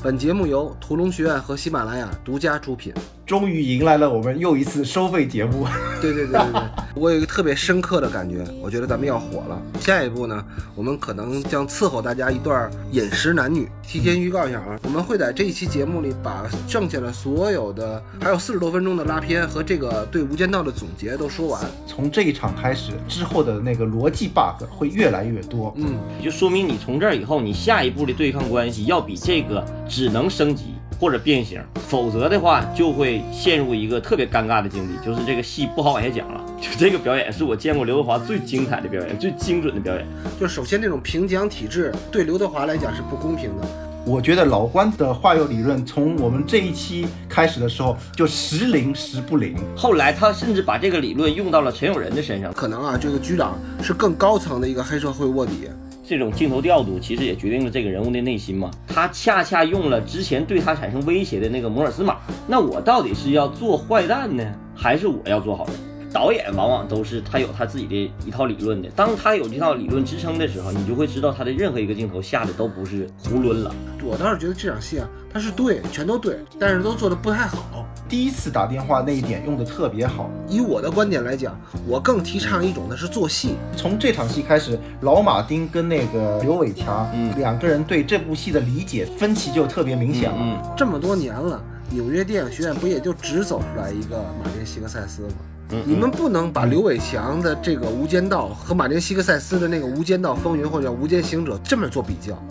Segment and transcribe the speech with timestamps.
[0.00, 2.94] 本节目由屠龙学院和喜马拉雅独家出品。
[3.26, 5.66] 终于迎来了我们又一次收费节目。
[6.00, 6.62] 对对对对对，
[6.98, 9.62] 我有一个特别深刻的感觉，我觉得咱们要火了。
[9.78, 13.68] 下一步呢，我们可能将伺候大家一段饮食男女。
[13.86, 21.64] 提前预告一下啊，我们会在这一期节目里把剩下的所有的还有四十多分钟的拉片和这个对《无间道》的总结都说完。
[21.86, 25.72] 从这一场开始，之后的那个逻辑 bug 会越来越多。
[25.76, 36.44] 嗯，就说明你从这儿以后，你下一步的对抗关系要比这个只能升级或者变形，否则的话就会陷入一个特别尴尬的境地，就是这个戏不好往下讲了。
[36.60, 40.04] 就这个表演是我见过刘德华最精彩的表演，最精准的表演。
[40.40, 43.68] 就首先这种评奖体制对刘德华来讲是不公平的。
[44.04, 49.54] 我觉得老关的话有理论，从我们这一期开始的时候就时灵时不灵。
[49.76, 52.52] 后来他甚至把这个理论用到了陈永仁的身上。
[52.54, 55.68] 可能啊，这个局长是更高层的一个黑社会卧底。
[56.08, 58.70] 这种镜头调度其实也决定了这个人物的内心嘛。
[58.86, 62.16] 他恰恰用了之前对他产生威胁的那个摩尔斯码。
[62.46, 64.42] 那我到底是要做坏蛋呢，
[64.74, 65.74] 还是我要做好人？
[66.10, 68.88] 导演往往都是他有他自己的一套理论的。
[68.96, 73.74] 当他有这套理论支撑的时候，你就会知道他的任何一个镜头下的都不是囫囵了。
[74.02, 77.77] 我倒是觉得这场戏啊，他是对，全都对，但是都做的不太好。
[78.08, 80.30] 第一次打电话那一点用的特别好。
[80.48, 83.56] 以我的观点来讲，我更提倡一种的是做戏。
[83.76, 90.74] 从这场戏开始，老马丁跟那个刘伟强，嗯，两个人对这部戏的理解分歧就特别明显了。
[90.76, 95.28] 这么多年了，纽约电影学院不也就只走出来一个马丁·西克塞斯吗？
[95.84, 102.42] 你们不能把刘伟强的这个《无间道》和马丁·西克塞斯的那个《无间道风云》或者《无间行者》这么做比较，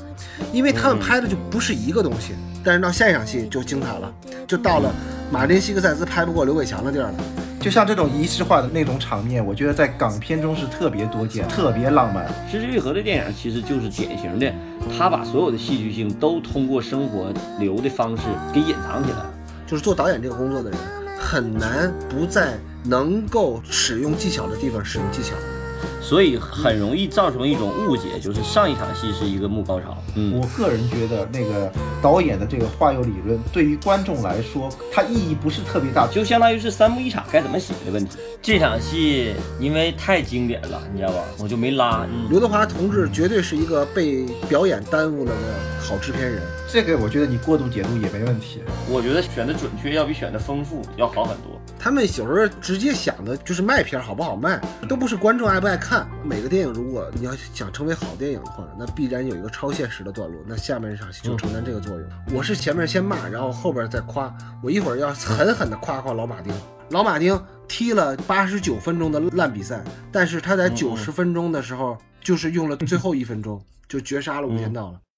[0.54, 2.34] 因为他们拍的就不是一个东西。
[2.64, 4.14] 但是到下一场戏就精彩了，
[4.46, 4.94] 就到了
[5.32, 7.16] 马丁·西克塞斯拍不过刘伟强的地儿了。
[7.60, 12.26] 就像这种仪式化的那种场面，我觉得在港片中是特别多见，特别浪漫。
[12.50, 14.54] 失之愈合的电影其实就是典型的，
[14.98, 19.34] 他把所有的戏剧性都通过生活流的方式给隐藏起来了。
[19.66, 20.80] 就是做导演这个工作的人，
[21.20, 22.54] 很难不在
[22.86, 25.36] 能够使用技巧的地方使用技巧。
[26.08, 29.98] 所以很容易造成一种误解，就是上一场戏是一个幕高潮。
[30.16, 31.70] 嗯，我个人觉得那个
[32.02, 38.18] 导演的这个话有理论，对于观众来说，它意义不是特别大，就相当于是三幕一场该怎么写的问题。
[38.42, 41.22] 这场戏因为太经典了，你知道吧？
[41.40, 42.08] 我就没拉。
[42.30, 46.42] 刘德华同志绝对是一个被表演耽误了的好制片人。
[46.70, 48.62] 这个我觉得你过度解读也没问题。
[48.90, 51.60] 我觉得选的准确要比选的丰富要好很多。
[51.80, 55.97] 他们有时候直接想的就是卖片好不好卖，都不是观众爱不爱看。
[56.24, 60.42] 每个电影如果你要想成为好电影的话，那必然有一个超现实的段落。
[60.46, 62.10] 那下面这场戏就承担这个作用。
[62.34, 64.36] 我是前面先骂，然后后边再夸。
[64.62, 66.54] 我一会儿要狠狠的夸夸老马丁。
[66.90, 75.00] 老马丁踢了八十九分钟的烂比赛，但是他在九十分钟的时候，就是用了最后一分钟就绝杀了无间道了。